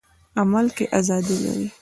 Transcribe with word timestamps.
عمل 0.41 0.67
کې 0.75 0.85
ازادي 0.99 1.35
لري. 1.43 1.67